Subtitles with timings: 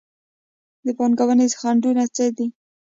[0.85, 2.47] د پانګونې خنډونه څه دي؟